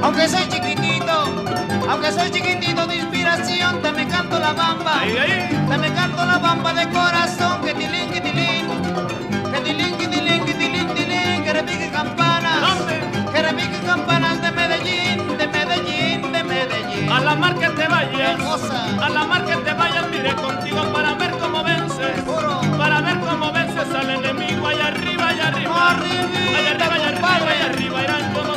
Aunque 0.05 0.29
soy 0.29 0.47
chiquitito, 0.49 1.25
aunque 1.89 2.13
soy 2.13 2.31
chiquitito 2.31 2.87
de 2.87 2.97
inspiración, 2.97 3.81
te 3.81 3.91
me 3.93 4.07
canto 4.07 4.39
la 4.39 4.53
bamba. 4.53 5.01
Ahí, 5.01 5.17
ahí. 5.17 5.67
Te 5.69 5.79
me 5.79 5.93
canto 5.95 6.25
la 6.27 6.39
bamba 6.39 6.75
de 6.75 6.89
corazón, 6.91 7.63
que 7.63 7.73
tilín, 7.73 8.11
que 8.11 8.21
tilín. 8.21 8.67
Que 9.51 9.61
tilín, 9.61 9.97
que 9.97 10.07
tilín, 10.09 10.45
que 10.45 10.55
tilín, 10.55 10.89
tilín, 10.95 11.43
que 11.45 11.53
repique 11.55 11.91
campanas. 11.91 12.61
¿Dónde? 12.61 13.01
Que 13.33 13.43
repique 13.43 13.79
campanas 13.87 14.43
de 14.43 14.51
Medellín, 14.53 15.39
de 15.39 15.47
Medellín, 15.47 16.33
de 16.33 16.45
Medellín. 16.45 17.11
A 17.11 17.21
la 17.21 17.35
mar 17.35 17.55
que 17.59 17.69
te 17.69 17.89
vayas, 17.89 18.41
a 19.01 19.09
la 19.09 19.25
mar 19.25 19.45
que 19.47 19.57
te 19.57 19.73
vayas, 19.73 20.11
miré 20.11 20.35
contigo 20.35 20.83
para 20.93 21.15
ver 21.15 21.31
cómo 21.41 21.65
vences, 21.65 22.15
Seguro. 22.17 22.61
para 22.77 23.01
ver 23.01 23.19
cómo 23.21 23.51
vences 23.53 23.89
al 23.95 24.11
enemigo 24.11 24.67
allá 24.69 24.89
arriba, 24.89 25.29
allá 25.29 25.49
arriba, 25.49 25.91
Arribita, 25.91 26.59
allá 26.59 26.71
arriba, 26.73 26.95
allá 26.95 27.09
arriba, 27.09 27.37
allá 27.37 27.67
arriba, 27.67 28.03
irán, 28.03 28.35
yo 28.35 28.54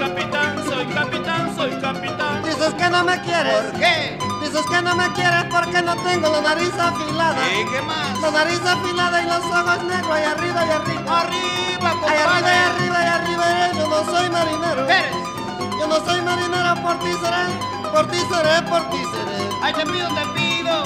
capitán, 0.00 0.64
soy 0.64 0.86
capitán, 0.86 1.54
soy 1.56 1.70
capitán. 1.80 2.42
Dices 2.44 2.74
que 2.74 2.88
no 2.90 3.04
me 3.04 3.20
quieres. 3.20 3.52
¿Por 3.54 3.72
qué? 3.80 4.18
Dices 4.40 4.66
que 4.70 4.82
no 4.82 4.96
me 4.96 5.12
quieres 5.12 5.44
porque 5.50 5.82
no 5.82 5.94
tengo 5.96 6.28
la 6.30 6.40
nariz 6.40 6.72
afilada. 6.78 7.36
¿Y 7.52 7.64
qué 7.70 7.82
más? 7.82 8.20
La 8.22 8.30
nariz 8.30 8.60
afilada 8.64 9.22
y 9.22 9.26
los 9.26 9.44
ojos 9.44 9.82
negros 9.84 10.18
y 10.18 10.24
arriba 10.24 10.60
y 10.66 10.70
arriba. 10.70 11.20
Arriba, 11.20 11.90
Ay, 12.08 12.18
arriba 12.18 12.24
compadre. 12.24 12.54
y 12.54 12.58
arriba 12.70 12.98
y 13.02 13.06
arriba 13.06 13.44
yo 13.78 13.88
no 13.88 14.04
soy 14.10 14.30
marinero. 14.30 14.84
Eres. 14.88 15.14
Yo 15.78 15.86
no 15.86 15.96
soy 16.04 16.20
marinero, 16.22 16.74
por 16.82 16.98
ti 17.00 17.12
seré, 17.22 17.90
por 17.92 18.06
ti 18.10 18.18
seré, 18.30 18.62
por 18.68 18.90
ti 18.90 18.98
seré. 19.12 19.48
Ay, 19.62 19.72
te 19.74 19.86
pido, 19.86 20.08
te 20.08 20.26
pido. 20.38 20.84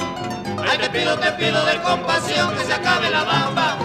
Ay, 0.69 0.77
te 0.77 0.89
pido, 0.89 1.17
te 1.17 1.31
pido 1.33 1.65
de 1.65 1.81
compasión 1.81 2.53
que 2.57 2.65
se 2.65 2.73
acabe 2.73 3.09
la 3.09 3.23
bamba. 3.23 3.77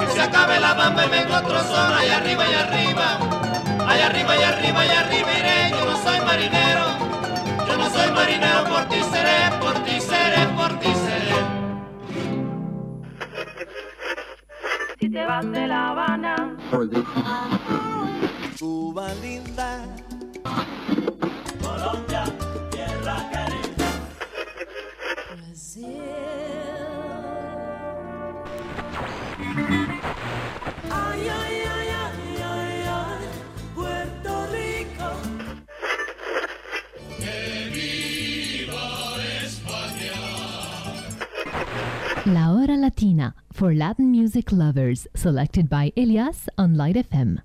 Que 0.00 0.06
se 0.12 0.20
acabe 0.22 0.60
la 0.60 0.74
bamba 0.74 1.04
y 1.06 1.08
venga 1.08 1.38
otro 1.38 1.62
son. 1.64 1.92
Ay, 1.94 2.10
arriba 2.10 2.44
y 2.48 2.54
arriba. 2.54 3.18
Ay, 3.88 4.00
arriba 4.00 4.36
y 4.36 4.42
arriba 4.42 4.84
y 4.84 4.90
arriba 4.90 5.30
iré. 5.38 5.70
Yo 5.70 5.84
no 5.84 5.96
soy 6.04 6.20
marinero. 6.20 6.86
Yo 7.66 7.76
no 7.76 7.90
soy 7.90 8.10
marinero, 8.10 8.64
por 8.64 8.84
ti 8.88 9.00
seré, 9.12 9.50
por 9.60 9.74
ti 9.84 10.00
seré, 10.00 10.46
por 10.56 10.78
ti 10.80 10.92
seré. 11.04 11.38
Si 14.98 15.08
te 15.10 15.24
vas 15.24 15.50
de 15.52 15.66
La 15.66 15.88
Habana. 15.90 16.56
Cuba 18.58 19.08
linda. 19.22 19.84
Colombia, 21.62 22.24
tierra 22.70 23.16
querida. 23.30 23.88
Ay, 30.90 31.28
ay, 31.28 31.28
ay, 31.28 31.56
ay, 31.70 31.75
La 42.26 42.50
Hora 42.50 42.76
Latina 42.76 43.36
for 43.52 43.72
Latin 43.72 44.10
music 44.10 44.50
lovers, 44.50 45.06
selected 45.14 45.68
by 45.68 45.92
Elias 45.96 46.48
on 46.58 46.74
Light 46.74 46.96
FM. 46.96 47.40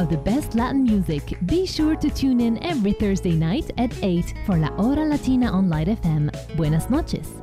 Of 0.00 0.08
the 0.08 0.16
best 0.16 0.54
Latin 0.54 0.82
music, 0.82 1.36
be 1.44 1.66
sure 1.66 1.94
to 1.94 2.08
tune 2.08 2.40
in 2.40 2.62
every 2.64 2.92
Thursday 2.92 3.32
night 3.32 3.70
at 3.76 3.92
8 4.02 4.34
for 4.46 4.56
La 4.56 4.70
Hora 4.70 5.04
Latina 5.04 5.50
on 5.50 5.68
Light 5.68 5.88
FM. 5.88 6.30
Buenas 6.56 6.88
noches. 6.88 7.39